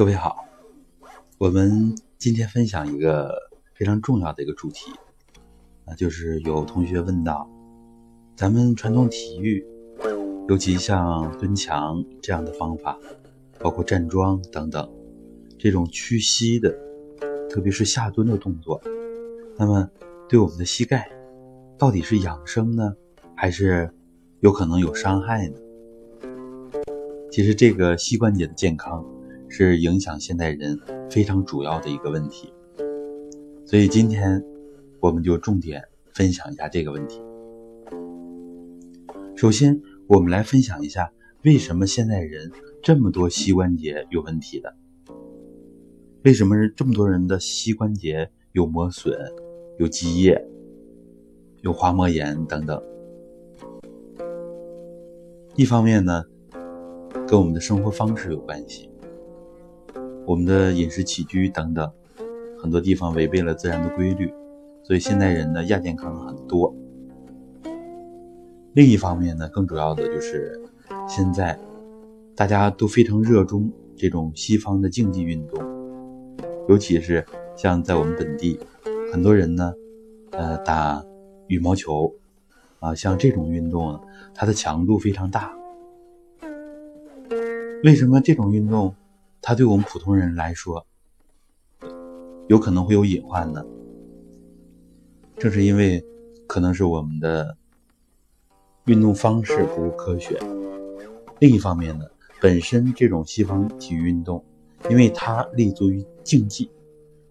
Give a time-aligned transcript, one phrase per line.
[0.00, 0.46] 各位好，
[1.36, 3.34] 我们今天分享一个
[3.74, 4.90] 非常重要的一个主题，
[5.84, 7.46] 啊，就是有同学问到，
[8.34, 9.62] 咱们传统体育，
[10.48, 12.98] 尤其像蹲墙这样的方法，
[13.58, 14.90] 包括站桩等等，
[15.58, 16.74] 这种屈膝的，
[17.50, 18.80] 特别是下蹲的动作，
[19.58, 19.86] 那么
[20.30, 21.10] 对我们的膝盖，
[21.76, 22.94] 到底是养生呢，
[23.36, 23.92] 还是
[24.40, 25.58] 有可能有伤害呢？
[27.30, 29.04] 其实这个膝关节的健康。
[29.50, 30.78] 是影响现代人
[31.10, 32.54] 非常主要的一个问题，
[33.66, 34.42] 所以今天
[35.00, 35.82] 我们就重点
[36.14, 37.20] 分享一下这个问题。
[39.34, 44.72] 首先，我们来分享一下为什么现代人这么多膝关节有问题的？
[46.22, 49.12] 为什么这么多人的膝关节有磨损、
[49.78, 50.46] 有积液、
[51.62, 52.80] 有滑膜炎等等？
[55.56, 56.22] 一方面呢，
[57.26, 58.89] 跟我们的生活方式有关系。
[60.30, 61.90] 我们的饮食起居等等，
[62.62, 64.32] 很多地方违背了自然的规律，
[64.84, 66.72] 所以现代人的亚健康很多。
[68.74, 70.56] 另一方面呢，更主要的就是
[71.08, 71.58] 现在
[72.36, 75.60] 大家都非常热衷这种西方的竞技运动，
[76.68, 78.56] 尤其是像在我们本地，
[79.12, 79.74] 很多人呢，
[80.30, 81.04] 呃，打
[81.48, 82.14] 羽毛球
[82.78, 84.00] 啊，像这种运动，
[84.32, 85.52] 它的强度非常大。
[87.82, 88.94] 为什么这种运动？
[89.42, 90.86] 它对我们普通人来说，
[92.46, 93.64] 有可能会有隐患呢。
[95.36, 96.04] 正是因为
[96.46, 97.56] 可能是我们的
[98.84, 100.38] 运动方式不够科学，
[101.38, 102.04] 另一方面呢，
[102.40, 104.44] 本身这种西方体育运动，
[104.90, 106.70] 因为它立足于竞技，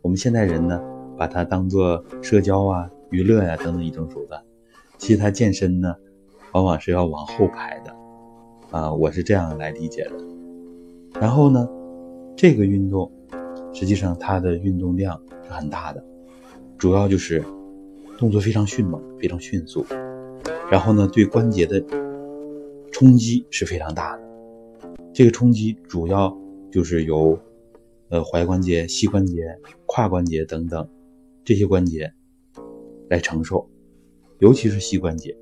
[0.00, 0.80] 我们现代人呢，
[1.18, 4.40] 把它当做社交啊、娱乐呀等等一种手段。
[4.96, 5.92] 其实它健身呢，
[6.52, 7.96] 往往是要往后排的，
[8.70, 10.16] 啊，我是这样来理解的。
[11.20, 11.68] 然后呢？
[12.36, 13.10] 这个运动
[13.72, 16.04] 实际上它的运动量是很大的，
[16.76, 17.42] 主要就是
[18.18, 19.84] 动作非常迅猛、非常迅速，
[20.70, 21.82] 然后呢对关节的
[22.92, 24.22] 冲击是非常大的。
[25.12, 26.36] 这个冲击主要
[26.70, 27.38] 就是由
[28.10, 29.42] 呃踝关节、膝关节、
[29.86, 30.86] 胯关节等等
[31.42, 32.12] 这些关节
[33.08, 33.66] 来承受，
[34.40, 35.34] 尤其是膝关节。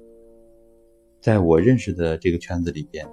[1.20, 3.04] 在我认识的这个圈子里边，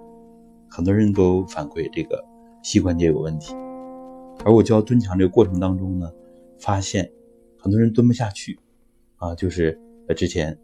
[0.69, 2.23] 很多人都反馈这个
[2.61, 3.55] 膝关节有问题。
[4.43, 6.11] 而我教蹲墙这个过程当中呢，
[6.59, 7.11] 发现
[7.59, 8.59] 很多人蹲不下去，
[9.17, 10.59] 啊，就是呃之前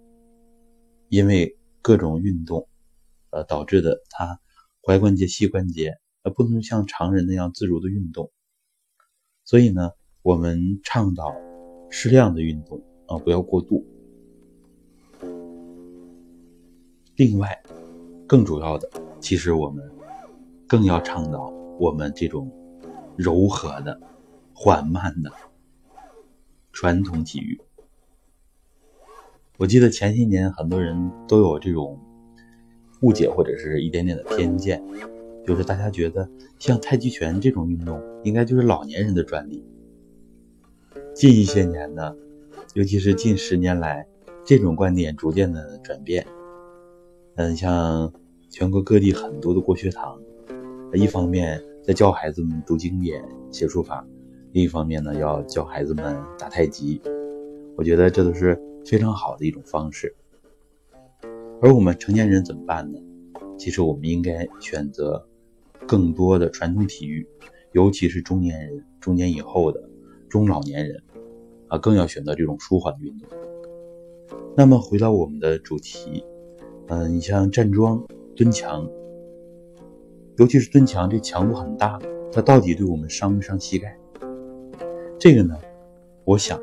[1.10, 2.68] 因为各种运动，
[3.30, 4.40] 呃导致的他
[4.82, 8.32] 踝关节、膝关节呃不能像常人那样自如的运动，
[9.46, 9.92] 所以呢，
[10.24, 11.32] 我们倡导
[11.92, 13.86] 适量的运动啊，不要过度。
[17.16, 17.62] 另外，
[18.28, 18.90] 更主要的，
[19.20, 19.88] 其实我们
[20.68, 21.50] 更要倡导
[21.80, 22.52] 我们这种。
[23.18, 24.00] 柔和的、
[24.54, 25.32] 缓慢的
[26.72, 27.60] 传统体育。
[29.58, 32.00] 我记得前些年很多人都有这种
[33.02, 34.84] 误解或者是一点点的偏见，
[35.46, 36.30] 就是大家觉得
[36.60, 39.66] 像太极拳这种运动应该就是老年人的专利。
[41.16, 42.16] 近一些年呢，
[42.76, 44.08] 尤其是近十年来，
[44.46, 46.28] 这种观点逐渐的转变。
[47.34, 48.14] 嗯，像
[48.52, 50.22] 全国各地很多的国学堂，
[50.94, 51.60] 一方面。
[51.88, 54.06] 在教孩子们读经典、写书法，
[54.52, 57.02] 另一方面呢，要教孩子们打太极。
[57.78, 60.14] 我觉得这都是非常好的一种方式。
[61.62, 63.00] 而我们成年人怎么办呢？
[63.58, 65.26] 其实我们应该选择
[65.88, 67.26] 更多的传统体育，
[67.72, 69.90] 尤其是中年人、中年以后的
[70.28, 71.02] 中老年人
[71.70, 73.30] 啊，更要选择这种舒缓的运动。
[74.58, 76.26] 那么回到我们的主题，
[76.88, 78.06] 嗯，你像站桩、
[78.36, 78.86] 蹲墙。
[80.38, 82.00] 尤其是蹲墙，这强度很大，
[82.32, 83.98] 它到底对我们伤不伤膝盖？
[85.18, 85.58] 这个呢，
[86.26, 86.60] 我想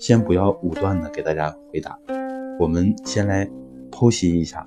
[0.00, 1.96] 先不要武断的给大家回答，
[2.58, 3.48] 我们先来
[3.92, 4.66] 剖析一下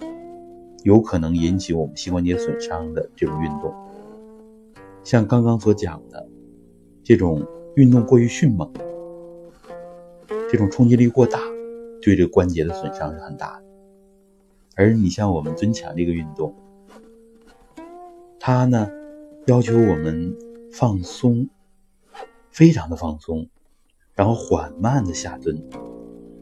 [0.83, 3.73] 有可能引起我们膝关节损伤的这种运动。
[5.03, 6.25] 像刚刚所讲的，
[7.03, 7.45] 这种
[7.75, 8.71] 运动过于迅猛，
[10.49, 11.37] 这种冲击力过大，
[12.01, 13.65] 对这个关节的损伤是很大的。
[14.77, 16.55] 而你像我们蹲墙这个运动。
[18.49, 18.89] 它呢，
[19.47, 20.33] 要求我们
[20.71, 21.49] 放松，
[22.49, 23.49] 非常的放松，
[24.15, 25.61] 然后缓慢的下蹲，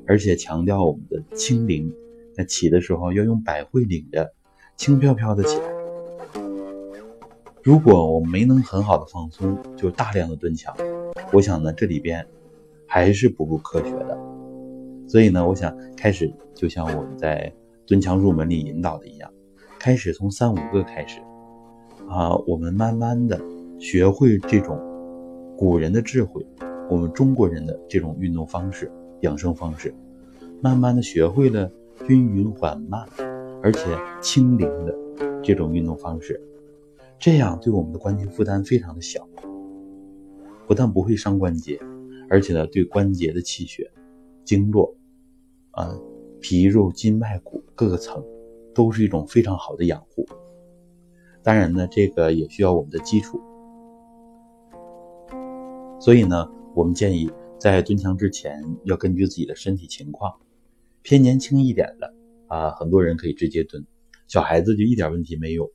[0.06, 1.92] 而且强调我们的轻灵，
[2.31, 4.31] 在起的时候要用百会领着，
[4.75, 5.63] 轻飘飘的起来。
[7.63, 10.78] 如果我没能很好的放松，就大量的蹲墙，
[11.34, 12.24] 我想呢，这里边
[12.86, 14.16] 还是不够科学的。
[15.07, 17.52] 所以呢，我想开始就像我们在
[17.88, 19.34] 蹲墙入门里引导的一样，
[19.80, 21.19] 开始从三五个开始。
[22.07, 23.40] 啊，我们慢慢的
[23.80, 24.80] 学会这种
[25.57, 26.46] 古人的智慧，
[26.90, 28.92] 我们中国人的这种运动方式、
[29.22, 29.94] 养生方式，
[30.62, 31.69] 慢慢的学会了
[32.07, 33.06] 均匀缓慢，
[33.62, 34.96] 而且轻灵的
[35.44, 36.40] 这种运动方式，
[37.19, 39.28] 这样对我们的关节负担非常的小，
[40.68, 41.80] 不但不会伤关节，
[42.30, 43.92] 而且呢，对关节的气血、
[44.44, 44.96] 经络，
[45.72, 45.98] 啊，
[46.40, 48.24] 皮肉筋脉骨各个层，
[48.74, 50.25] 都是一种非常好的养护。
[51.45, 53.39] 当然呢，这个也需要我们的基础。
[56.00, 60.39] 所以呢，我们建议在蹲墙之前要根据自己的身体情况，
[61.03, 62.12] 偏年轻一点的
[62.47, 63.86] 啊，很多人可以直接蹲，
[64.27, 65.71] 小孩子就一点问题没有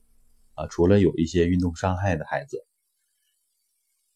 [0.55, 2.65] 啊，除了有一些运动伤害的孩子。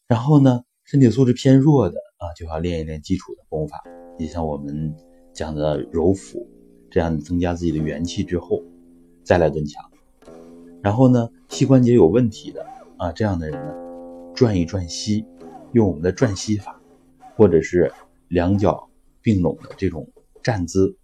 [0.07, 3.81] 然后呢，身体素质偏弱的啊，就要练一练基础的功法，
[4.19, 4.93] 你像我们
[5.31, 6.49] 讲的揉腹，
[6.91, 8.61] 这样增加自己的元气之后，
[9.23, 9.89] 再来蹲墙。
[10.85, 12.63] 然后呢，膝关节有问题的
[12.97, 13.73] 啊，这样的人呢，
[14.35, 15.25] 转一转膝。
[15.71, 16.79] 用我们的转膝法，
[17.35, 17.91] 或者是
[18.27, 18.87] 两脚
[19.19, 20.07] 并拢的这种
[20.43, 20.95] 站姿，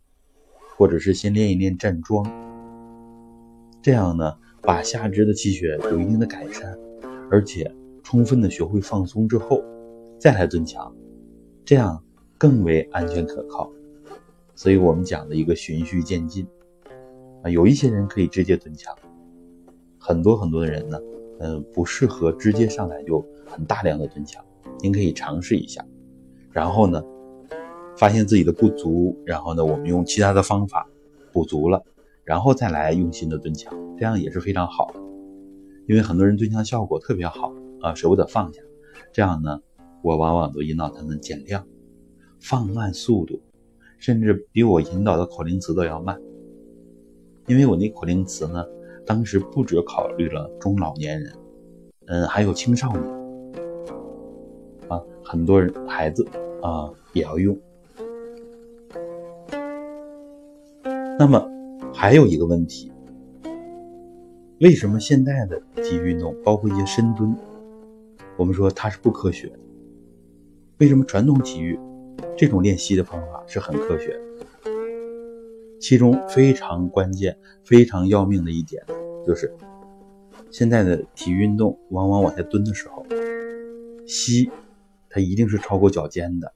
[0.78, 2.24] 或者是先练一练站桩，
[3.82, 6.78] 这样呢，把下肢的气血有一定的改善，
[7.32, 7.74] 而且
[8.04, 9.64] 充分的学会放松之后，
[10.20, 10.96] 再来蹲墙，
[11.66, 12.04] 这样
[12.38, 13.68] 更为安全可靠。
[14.54, 16.48] 所以我们讲的一个循序渐进
[17.42, 18.96] 啊，有一些人可以直接蹲墙，
[20.04, 21.00] 很多很多的人呢，
[21.42, 24.44] 嗯，不适合直接上来就很大量的蹲墙。
[24.80, 25.86] 您可以尝试一下，
[26.50, 27.00] 然后呢，
[27.96, 30.90] 发现自己的不足，然后呢，我们用其他的方法
[31.32, 31.80] 补足了，
[32.24, 35.00] 然后再来用心的蹲墙，这样也是非常好的。
[35.88, 38.60] 因为很多人蹲墙效果特别好啊，舍不得放下，
[39.14, 39.62] 这样呢，
[40.02, 41.64] 我往往都引导他们减量，
[42.40, 43.40] 放慢速度，
[44.00, 46.20] 甚至比我引导的口令词都要慢。
[47.48, 48.66] 因为我那口令词呢，
[49.12, 51.34] 当时不只考虑了中老年人，
[52.06, 53.04] 嗯，还有青少年。
[54.88, 56.26] 啊很多人孩子
[56.62, 57.54] 啊也要用。
[61.20, 61.46] 那么
[61.94, 62.90] 还有一个问题，
[64.62, 67.36] 为什么现代的体育运动，包括一些深蹲，
[68.38, 69.60] 我们说它是不科学的？
[70.78, 71.78] 为什么传统体育
[72.38, 74.18] 这种练习的方法是很科学？
[75.82, 78.82] 其中非常关键、非常要命的一点，
[79.28, 79.54] 就是
[80.50, 83.06] 现在的体育运动往往往下蹲的时候，
[84.06, 84.50] 膝。
[85.14, 86.54] 它一定是超过脚尖的，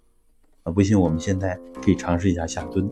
[0.63, 2.89] 啊，不信我们现在可以尝试一下下蹲。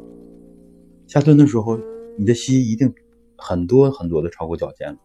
[1.07, 1.79] 下蹲的时候，
[2.17, 2.93] 你的膝一定
[3.37, 4.99] 很多很多的超过脚尖了。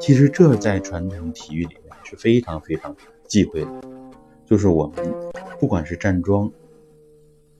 [0.00, 2.96] 其实这在传统体育里面是非常非常
[3.28, 3.70] 忌讳的，
[4.46, 5.14] 就是我们
[5.60, 6.50] 不管是站桩，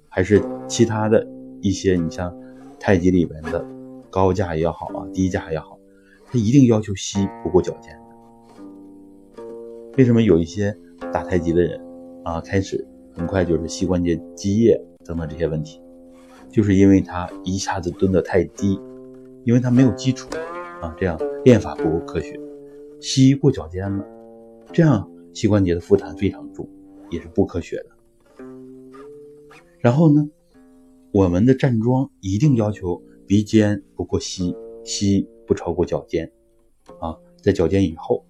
[0.09, 1.29] 还是其他的
[1.65, 2.31] 一些，你像
[2.79, 3.67] 太极里边的
[4.11, 5.79] 高架也好啊，低架也好，
[6.27, 7.99] 它一定要求膝不过脚尖。
[9.97, 10.77] 为什么有一些？
[11.13, 11.81] 打太极的人
[12.23, 15.81] 啊，开始很快就是膝关节积液等等这些问题，
[16.51, 18.79] 就是因为他一下子蹲得太低，
[19.45, 20.29] 因为他没有基础
[20.81, 22.39] 啊，这样练法不够科学，
[23.01, 24.05] 膝过脚尖了，
[24.73, 26.69] 这样膝关节的负担非常重，
[27.11, 27.87] 也是不科学的。
[29.81, 30.27] 然后呢，
[31.15, 34.53] 我们的站桩一定要求鼻尖不过膝，
[34.85, 36.33] 膝不超过脚尖，
[37.01, 38.27] 啊，在脚尖以后。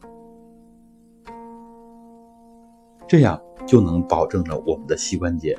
[3.08, 5.58] 这样就能保证了我们的膝关节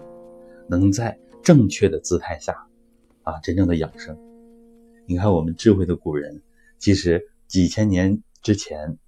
[0.69, 2.67] 能在正确的姿态下，
[3.23, 4.15] 啊，真正的养生。
[5.07, 6.43] 你看，我们智慧的古人，
[6.77, 8.99] 其实几千年之前，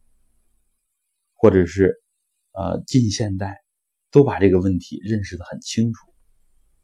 [1.35, 2.01] 或者是
[2.53, 3.61] 呃近现代，
[4.09, 6.11] 都把这个问题认识的很清楚，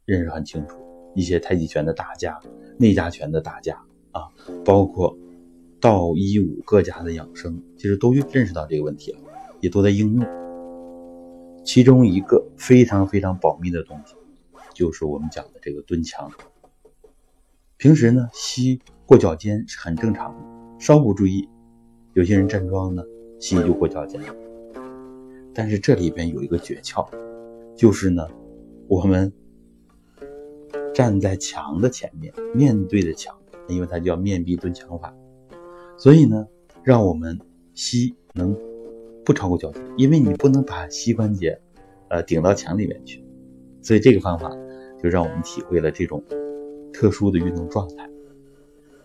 [0.04, 0.83] 认识很清楚。
[1.14, 2.40] 一些太极拳的大家、
[2.78, 4.28] 内家拳的大家啊，
[4.64, 5.16] 包括
[5.80, 9.18] 道、医、武各家的养生，其实都认识到这个问题了，
[9.60, 10.26] 也都在应用。
[11.64, 14.14] 其中一个非常非常保密的东西，
[14.74, 16.30] 就是我们讲的这个蹲墙。
[17.76, 20.42] 平时呢，膝过脚尖是很正常的，
[20.78, 21.48] 稍不注意，
[22.12, 23.02] 有些人站桩呢，
[23.38, 24.28] 膝就过脚尖了。
[25.54, 27.06] 但是这里边有一个诀窍，
[27.76, 28.26] 就是呢，
[28.88, 29.32] 我们
[30.94, 33.36] 站在墙的前面，面对着墙，
[33.68, 35.14] 因为它叫面壁蹲墙法，
[35.98, 36.46] 所以呢，
[36.82, 37.38] 让我们
[37.74, 38.56] 膝能。
[39.26, 41.58] 不超过脚尖，因为你不能把膝关节，
[42.10, 43.24] 呃，顶到墙里面去，
[43.80, 44.50] 所以这个方法
[45.02, 46.22] 就让我们体会了这种
[46.92, 48.06] 特殊的运动状态，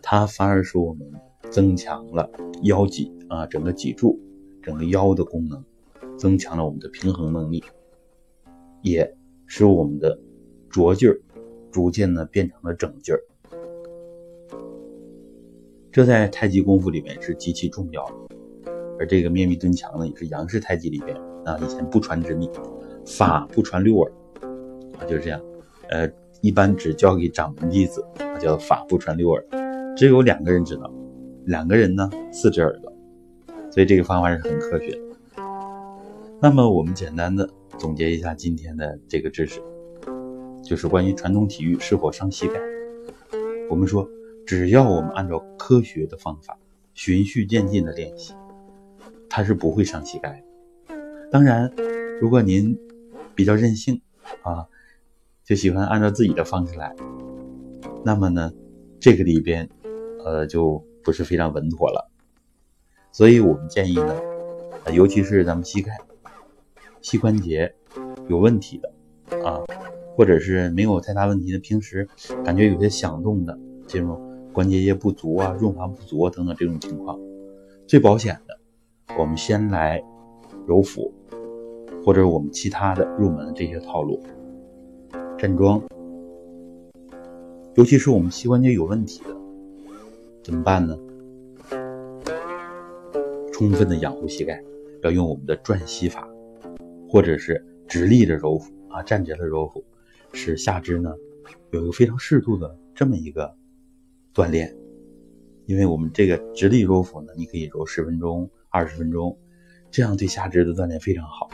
[0.02, 1.10] 它反而使我们
[1.50, 2.30] 增强了
[2.64, 4.20] 腰脊啊，整个脊柱、
[4.62, 5.64] 整个腰的功能，
[6.18, 7.64] 增强了我们的平衡能力，
[8.82, 9.16] 也
[9.46, 10.20] 使我们的
[10.70, 11.18] 拙劲儿
[11.72, 13.22] 逐渐呢变成了整劲儿，
[15.92, 18.14] 这在太极功夫里面是极其重要的。
[19.00, 22.50] 而这个面壁蹲墙呢，也是杨氏太极里边啊，以前不传之秘，
[23.06, 24.12] 法不传六耳
[25.00, 25.42] 啊，就是这样。
[25.90, 26.12] 呃，
[26.42, 28.06] 一般只教给掌门弟子，
[28.42, 29.44] 叫法不传六耳，
[29.96, 30.94] 只有两个人知道，
[31.46, 32.94] 两个人呢四只耳朵，
[33.72, 35.00] 所以这个方法是很科学的。
[36.42, 39.62] 那么我们简单的总结一下今天的这个知识，
[40.70, 42.62] 就是关于传统体育是否伤膝盖。
[43.72, 44.08] 我们说，
[44.46, 46.60] 只要我们按照科学的方法，
[46.94, 48.36] 循序渐进的练习，
[49.28, 50.44] 它是不会伤膝盖
[50.88, 50.96] 的。
[51.32, 51.74] 当然，
[52.22, 52.78] 如果您
[53.34, 54.00] 比较任性
[54.44, 54.68] 啊，
[55.44, 56.96] 就喜欢按照自己的方式来，
[58.06, 58.54] 那么呢，
[59.00, 59.68] 这个里边，
[60.24, 62.12] 呃，就不是非常稳妥了。
[63.12, 64.16] 所以我们建议呢，
[64.94, 65.98] 尤其是咱们膝盖。
[67.02, 67.74] 膝关节
[68.28, 68.94] 有问题的
[69.44, 69.64] 啊，
[70.20, 72.06] 或者是没有太大问题的，平时
[72.44, 73.58] 感觉有些响动的
[73.88, 74.20] 这种
[74.52, 77.18] 关节液不足啊、润滑不足啊等等这种情况，
[77.88, 78.60] 最保险的，
[79.18, 80.04] 我们先来
[80.68, 81.10] 揉腹，
[82.04, 84.22] 或者我们其他的入门的这些套路，
[85.38, 85.82] 站桩，
[87.76, 89.34] 尤其是我们膝关节有问题的，
[90.44, 91.00] 怎么办呢？
[93.54, 94.62] 充分的养护膝盖，
[95.02, 96.28] 要用我们的转膝法。
[97.08, 99.82] 或者是直立着揉腹啊，站直了揉腹，
[100.34, 101.14] 使下肢呢
[101.72, 103.56] 有一个非常适度的这么一个
[104.34, 104.76] 锻炼。
[105.66, 109.38] 因为我们这个直立揉腹呢，你可以揉十分钟、二十分钟，
[109.92, 111.50] 这样对下肢的锻炼非常好。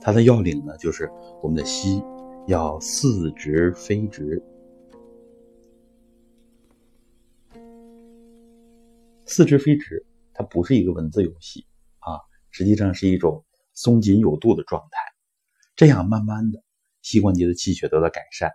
[0.00, 1.10] 它的要领呢，就是
[1.42, 2.02] 我们的膝
[2.46, 4.42] 要似直非直，
[9.24, 11.66] 似直非直，它不是一个文字游戏
[11.98, 12.18] 啊，
[12.50, 13.44] 实际上是一种。
[13.78, 14.98] 松紧有度的状态，
[15.74, 16.62] 这样慢慢的
[17.06, 18.50] 膝关节的气血得到改善，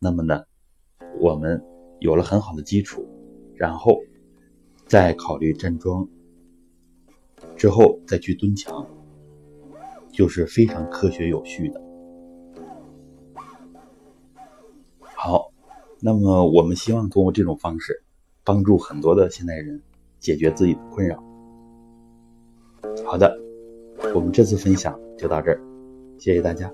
[0.00, 0.42] 那么呢，
[1.20, 1.62] 我们
[2.00, 3.06] 有了很好的基础，
[3.54, 3.96] 然后
[4.88, 6.08] 再考虑站桩，
[7.56, 8.88] 之后再去蹲墙，
[10.12, 11.80] 就是非常科学有序的。
[15.04, 15.52] 好，
[16.00, 18.02] 那么我们希望通过这种方式，
[18.42, 19.80] 帮助很多的现代人
[20.18, 21.22] 解决自己的困扰。
[23.06, 23.38] 好的。
[24.12, 25.60] 我们这次分享就到这儿，
[26.18, 26.68] 谢谢大家。